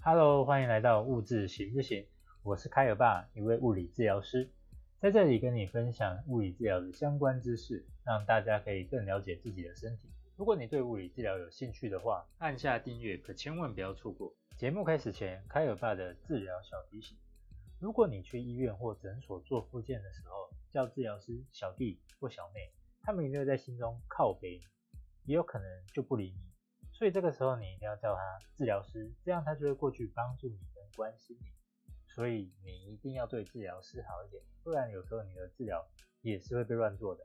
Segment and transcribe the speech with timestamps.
[0.00, 2.06] Hello，欢迎来到物质行不行？
[2.44, 4.48] 我是凯尔爸，一位物理治疗师，
[5.00, 10.08] 在这里跟你分享物理治疗的相关知识，让大家可以更了解自己的身体。
[10.36, 14.32] 如果你对物理治疗有兴趣的话，按下订阅，可千万不要错过。
[14.56, 17.18] 节目开始前，凯尔爸的治疗小提醒：
[17.80, 22.70] 如果你去医院或诊所做复健的时候，叫治疗师小弟或小妹，
[23.02, 24.60] 他们一定会在心中靠背，
[25.24, 26.47] 也有可能就不理你。
[26.98, 28.20] 所以这个时候你一定要叫他
[28.56, 31.46] 治疗师，这样他就会过去帮助你跟关心你。
[32.08, 35.86] 所以你一定要对治疗师好一点，不然有时候你的治疗
[36.22, 37.22] 也是会被乱做的。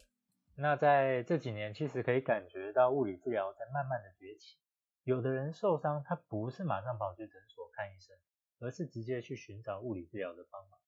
[0.56, 4.60] 那在这几年，其实可以感觉到物理治疗在慢慢的崛起。
[5.04, 8.16] 有的人受伤，他不是马上跑去诊所看医生，
[8.60, 10.80] 而是直接去寻找物理治疗的帮忙。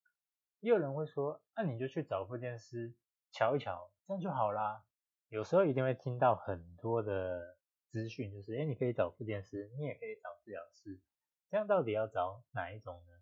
[0.60, 2.94] 也有人会说，那你就去找复健师
[3.32, 4.84] 瞧一瞧，这样就好啦。
[5.30, 7.56] 有时候一定会听到很多的。
[7.92, 11.00] 资讯就是，哎，你可以找复健师，你也可以找治疗师，
[11.50, 13.14] 这样到底要找哪一种呢？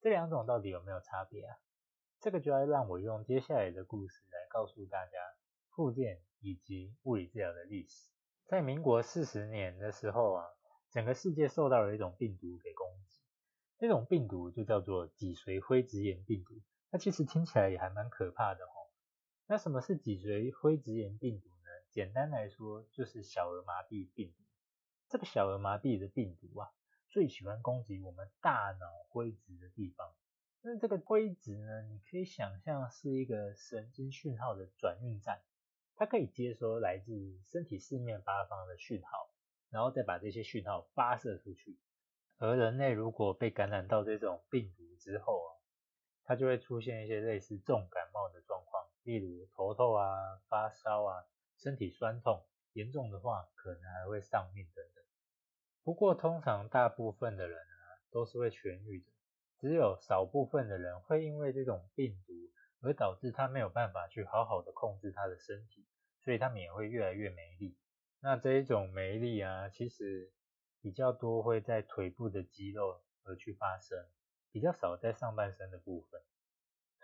[0.00, 1.56] 这两种到底有没有差别啊？
[2.20, 5.12] 这个就要让我用接下来的故事来告诉大家
[5.70, 8.08] 复健以及物理治疗的历史。
[8.46, 10.44] 在民国四十年的时候啊，
[10.90, 13.20] 整个世界受到了一种病毒给攻击，
[13.78, 16.54] 这种病毒就叫做脊髓灰质炎病毒。
[16.90, 18.72] 那其实听起来也还蛮可怕的吼。
[19.46, 21.48] 那什么是脊髓灰质炎病毒？
[21.90, 24.44] 简单来说，就是小儿麻痹病毒。
[25.08, 26.70] 这个小儿麻痹的病毒啊，
[27.08, 30.08] 最喜欢攻击我们大脑灰质的地方。
[30.62, 35.42] 那这个灰质呢，你可以想象是一个神经讯号的转运站，
[35.96, 37.12] 它可以接收来自
[37.50, 39.28] 身体四面八方的讯号，
[39.70, 41.76] 然后再把这些讯号发射出去。
[42.38, 45.50] 而人类如果被感染到这种病毒之后啊，
[46.22, 51.24] 它就会出现一些类似重感冒的状况，例如头痛啊、发烧啊。
[51.62, 55.04] 身体酸痛，严重的话可能还会丧命等等。
[55.84, 59.12] 不过通常大部分的人啊都是会痊愈的，
[59.58, 62.32] 只有少部分的人会因为这种病毒
[62.80, 65.86] 而导致他没有办法去好好的控制他的身体，
[66.24, 67.76] 所以他们也会越来越没力。
[68.22, 70.32] 那这一种没力啊，其实
[70.80, 73.98] 比较多会在腿部的肌肉而去发生，
[74.50, 76.22] 比较少在上半身的部分。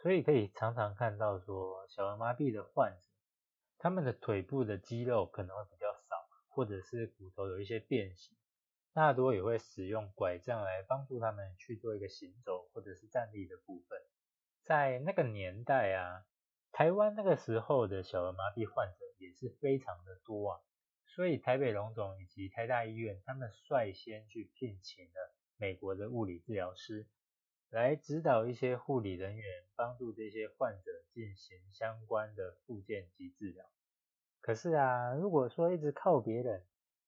[0.02, 3.15] 所以可以常常看到说小儿麻痹的患者。
[3.78, 8.36] 他们的腿部的肌肉可能会比较少，或者是骨头有一些变形，
[8.92, 14.00] 大多也会使用拐杖来帮助他们去做一个行走或者是站立的部分。
[14.62, 16.24] 在那个年代啊，
[16.72, 20.60] 台湾那个时候的小儿麻痹患者也是非常的多啊，
[21.06, 27.06] 所以台北荣总以及台大医院他们率先去聘请了美国的物理治疗师。
[27.70, 33.66] 来指导一些护理人员，帮助这些患者进行相关的复健及治疗。
[34.40, 36.64] 可是啊，如果说一直靠别人，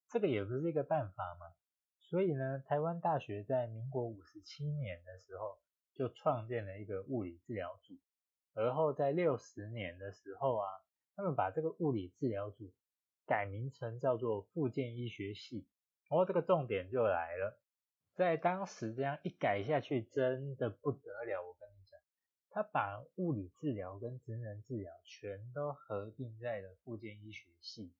[0.08, 1.46] 这个也不是一个办法嘛。
[2.00, 5.58] 所以呢，台湾大学在民国五十七年的时候，
[5.94, 7.94] 就创建了一个物理治疗组。
[8.54, 10.66] 而后在六十年的时候啊，
[11.14, 12.72] 他们把这个物理治疗组
[13.26, 15.68] 改名成叫做复健医学系。
[16.08, 17.60] 然后这个重点就来了。
[18.18, 21.40] 在当时这样一改下去，真的不得了。
[21.40, 22.00] 我跟你讲，
[22.50, 27.94] 他把物理治疗跟职能治疗全都合并在了附件医学系，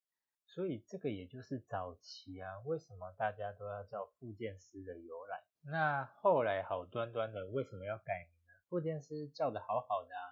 [0.44, 5.40] 所以这个也就是早期啊，为什么大家都要叫附件师的由来。
[5.62, 8.52] 那后来好端端的为什么要改名呢？
[8.68, 10.26] 附件师叫的好好的啊，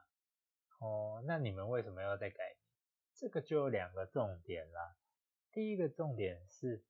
[0.81, 2.59] 哦，那你们为什么要再改名？
[3.15, 4.97] 这个就有两个重点啦。
[5.53, 6.83] 第一个重点是。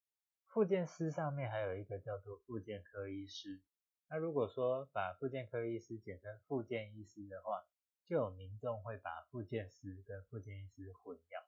[0.56, 3.60] 复健师上面还有一个叫做复健科医师，
[4.08, 7.62] 那如果说把复健科医师简称复健医师的话，
[8.06, 11.44] 就有民众会把复健师跟复健医师混淆，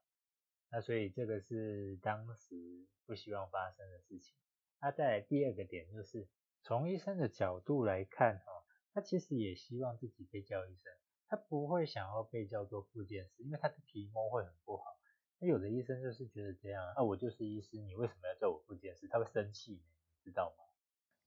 [0.71, 2.55] 那所以这个是当时
[3.07, 4.37] 不希望发生的事情。
[4.79, 6.29] 那在第二个点就是
[6.61, 8.53] 从医生的角度来看哈，
[8.93, 10.93] 他其实也希望自己被叫医生，
[11.29, 14.98] 他不会想要被叫做复健师，因为他的皮毛会很不好。
[15.41, 19.07] 那有的医生就是觉得这样，啊我就是医师，你为什么要叫我复健师？
[19.07, 19.83] 他会生气呢，
[20.25, 20.65] 你知道吗？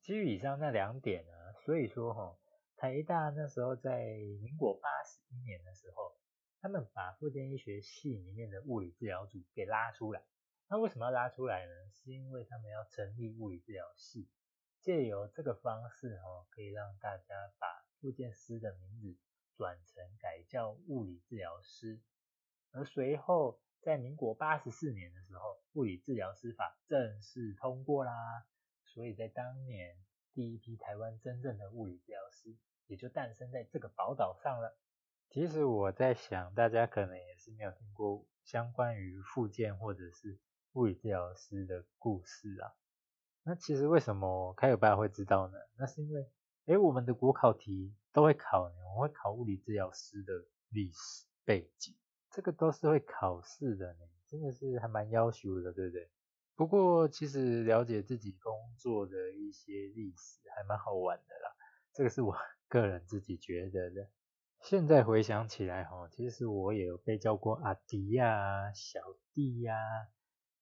[0.02, 1.32] 基于以上那两点呢，
[1.64, 2.38] 所以说哈，
[2.76, 4.04] 台大那时候在
[4.42, 6.14] 民国八十一年的时候，
[6.60, 10.22] 他们把复健医学系里面的物理治疗组给拉出来。
[10.68, 11.72] 那为什么要拉出来呢？
[11.94, 14.28] 是因为他们要成立物理治疗系，
[14.82, 19.16] 借由这个方式哈，可以让大家把复健师的名字
[19.56, 22.02] 转成改叫物理治疗师，
[22.72, 23.62] 而随后。
[23.82, 28.14] 在民国八十四年的时候，物理治疗师法正式通过啦，
[28.86, 29.98] 所以在当年
[30.34, 32.56] 第一批台湾真正的物理治疗师
[32.88, 34.78] 也就诞生在这个宝岛上了。
[35.30, 40.38] 其实我在想，大家可能也是没有听过相关于复健或者是
[40.74, 42.74] 物理治疗师的故事啊。
[43.44, 45.58] 那其实为什么开尔巴会知道呢？
[45.78, 46.30] 那是因为，
[46.66, 50.34] 哎，我们的国考题都会考呢，我们会考物理治疗师的
[50.70, 51.96] 历史背景，
[52.32, 56.10] 这个都是会考试的呢，真的是还蛮要求的，对不对？
[56.56, 61.56] 不过其实了解自己工作的一些历史还蛮好玩的啦，
[61.94, 62.36] 这个是我
[62.70, 64.10] 个人自己觉得的。
[64.62, 69.00] 现在回想起来哈，其实我也有被叫过阿迪呀、小
[69.34, 69.74] 弟呀、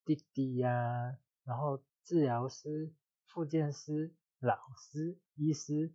[0.06, 2.94] 弟弟呀，然后治疗师、
[3.28, 5.94] 复健师、老师、医师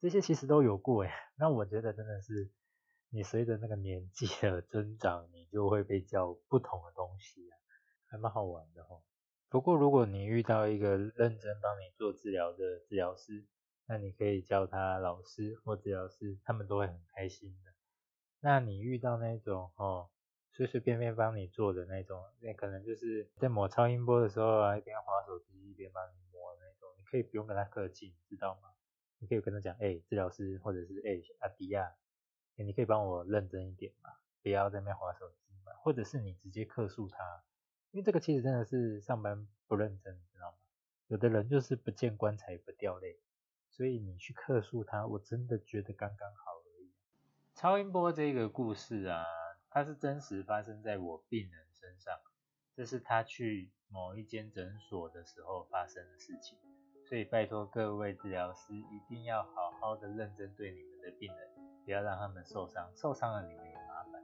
[0.00, 1.10] 这些其实都有过诶。
[1.38, 2.52] 那我觉得真的是，
[3.16, 7.56] 你随着那个年纪的增长，你就会被叫不同的东西啊，
[8.08, 9.00] 还蛮好玩的哈。
[9.48, 13.46] 不过如果你遇到一个认真帮你做治疗的治疗师，
[13.86, 17.72] 那你可以叫他老师或治疗师，他们都会很开心的。
[18.40, 20.10] 那你遇到那种哦，
[20.52, 28.68] 随随便便帮你做的那种，那可能就是在抹超音波的时候啊，一边滑手机一边帮你抹那种，你可以不用跟他客气，知道吗？
[29.20, 31.96] 你可以跟他讲，哎，治疗师或者是哎阿迪亚，
[32.64, 34.10] 你可以帮我认真一点嘛，
[34.42, 37.42] 不要在那边划手机嘛，或者是你直接客诉他，
[37.90, 40.58] 因为这个其实真的是上班不认真，知道吗？
[41.08, 43.18] 有的人就是不见棺材不掉泪。
[43.68, 46.90] 所以你去客诉他，我真的觉得刚刚好而已。
[47.54, 49.22] 超音波这个故事啊，
[49.68, 52.18] 它是真实发生在我病人身上，
[52.74, 56.58] 这是他去某一间诊所的时候发生的事情。
[57.06, 61.50] 所以拜托各位治疗师一定要好好的认真对你们的病人，
[61.86, 64.20] 不要让他们受伤，受伤了你们也麻烦。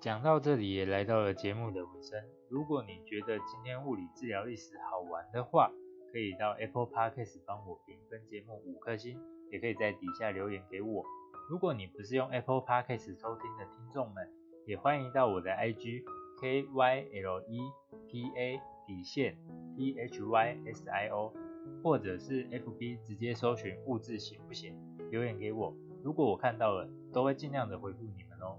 [0.00, 2.18] 讲到这里也来到了节目的尾声，
[2.48, 5.70] 如果你觉得今天物理治疗历史好玩的话，
[6.10, 9.20] 可以到 Apple Podcast 帮我评分节目五颗星，
[9.52, 11.04] 也可以在底下留言给我。
[11.50, 14.26] 如果你不是用 Apple Podcast 收听的听众们，
[14.66, 16.04] 也欢迎到我的 IG
[16.40, 17.60] K Y L E
[18.08, 19.36] P A 底线
[19.76, 21.34] T H Y S I O，
[21.82, 24.74] 或者是 FB 直接搜寻物质行不行？
[25.10, 28.58] 留言给我，如果我看到了，都会尽量的回复你们哦。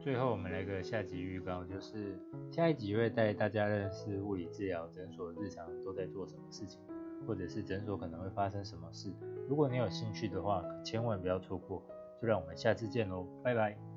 [0.00, 2.18] 最后我们来个下集预告，就是
[2.50, 6.80] 下一集会带大家认识物理治疗诊所日常都在做什么事情，
[7.26, 9.12] 或者是诊所可能会发生什么事。
[9.46, 11.82] 如果你有兴趣的话，千万不要错过。
[12.22, 13.93] 就让我们下次见喽，拜拜。